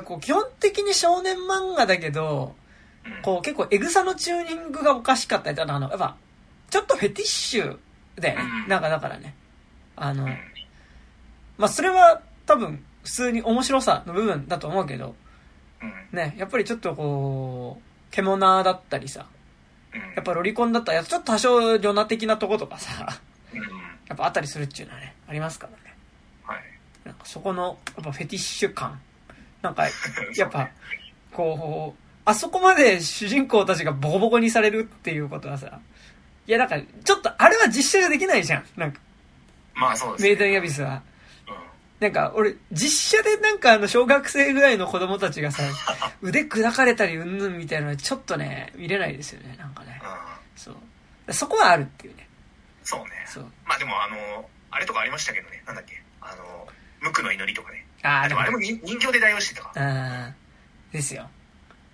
[0.05, 2.55] こう基本的に少年漫画だけど、
[3.05, 6.15] うん、こう結構エグさのチューニングがおかしかったりあの、やっぱ、
[6.69, 7.77] ちょっとフェティッシュ
[8.19, 8.45] だよね。
[8.63, 9.35] うん、なんかだからね。
[9.95, 10.37] あの、うん、
[11.57, 15.15] まあそれは多分普通に面白さの部分だと思うけど、
[16.11, 19.27] ね、やっぱりちょっとこう、獣だったりさ、
[20.15, 23.19] やっぱロリコンだったら、ちょっと多少女ナ的なとことかさ、
[24.07, 25.95] やっぱあったりするっていうのはね、ありますからね。
[26.43, 26.63] はい。
[27.05, 28.99] なんかそこの、やっぱフェティッシュ感。
[29.61, 29.85] なんか、
[30.35, 30.69] やっぱ、
[31.31, 35.79] こう、あそこまで主人公たちがボコボコにされるっていうことはさ、
[36.47, 38.65] いやなんか、ちょっとあれは実写でできないじゃん。
[38.75, 38.99] なんか。
[39.75, 40.29] まあそうです、ね。
[40.29, 41.01] メイドインアビスは。
[42.03, 45.63] なんか、俺、実写でなんかあの、小学生ぐらいの子供たちがさ、
[46.21, 50.01] 腕砕かれたりうんぬんみたいなのはちょっとね、見れないですよね、なんかね。
[50.03, 50.09] うん、
[50.55, 51.33] そう。
[51.33, 52.27] そこはあるっていうね。
[52.83, 53.25] そうね。
[53.25, 53.45] そう。
[53.65, 56.67] まあでもあの、あれとかありましたけどね、なんだっけ、あの、
[56.99, 57.87] 無垢の祈りとかね。
[58.01, 59.71] ああ、でもあれも人形で代用してたか。
[59.73, 60.35] うん。
[60.91, 61.29] ですよ。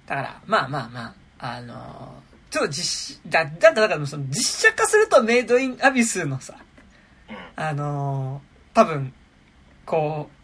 [0.08, 6.56] だから、まあまあまあ、あのちょっと実、だ、だだからその実写化するとメイドインアビスのさ、
[7.30, 8.42] うん、あの
[8.74, 9.14] 多分、
[9.90, 10.36] こう、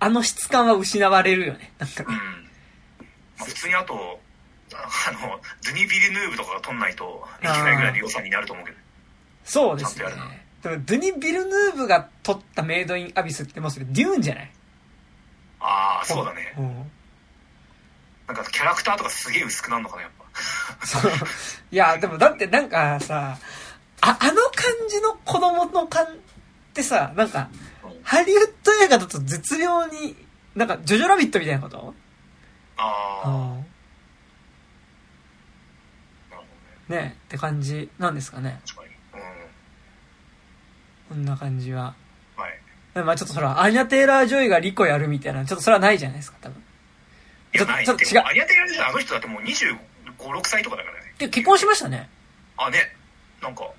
[0.00, 1.72] あの質感は失われるよね。
[1.78, 3.46] なんか、うん。
[3.46, 4.20] 普通にあと、
[4.74, 8.76] あの、ズニ・ビルヌーブとかが撮んないといけないぐらいの予算になると思うけど。
[9.44, 10.04] そうですね。
[10.62, 14.52] でも、ドゥニ・ビルヌーブが撮ったメイド・イン・アビスってもうそれデューンじゃない？
[15.60, 16.54] ああ、そうだね。
[18.26, 20.10] なんかキャラクターとかすげえ薄くなるのかな、やっ
[20.80, 20.86] ぱ。
[20.86, 21.12] そう。
[21.70, 23.38] いや、でもだってなんかさ、
[24.00, 26.08] あ、あの感じの子供の感っ
[26.74, 27.48] てさ、なんか、
[28.02, 30.16] ハリウッド映画だと絶妙に、
[30.54, 31.94] なんか、ジョジョラビットみたいなこと？
[32.76, 33.54] ああ。
[36.88, 38.60] ねねって感じなんですかね。
[41.10, 41.16] うん。
[41.16, 41.94] こんな感じは。
[42.36, 43.04] はい。
[43.04, 46.62] まあちょっとそれは、アニャ・テイラー・ジョイがリコやるみたいな、ちょっとそれはないじゃないですか、多分。
[47.54, 48.22] いや、ちょっと違う。
[48.26, 49.78] アニャ・テイラー・ジョイあの人だってもう25、
[50.18, 51.14] 6歳とかだからね。
[51.18, 52.10] で、結婚しましたね。
[52.58, 52.94] あ、ね。
[53.40, 53.70] なんか、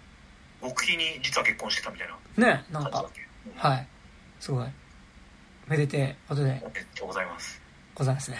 [0.62, 2.08] 極秘に実は結婚してたみたい
[2.38, 2.48] な。
[2.56, 3.10] ね、なんか。
[3.58, 3.88] はい。
[4.43, 4.65] すごい。
[5.69, 6.62] めでてえことで。
[6.99, 7.62] ございます。
[7.95, 8.38] ございますね。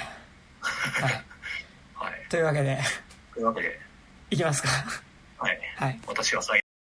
[0.59, 1.13] はい。
[1.95, 2.27] はい。
[2.27, 2.77] というわけで。
[3.33, 3.79] というわけで。
[4.29, 4.67] いきますか。
[5.37, 5.61] はい。
[5.77, 5.99] はい。
[6.05, 6.62] 私は最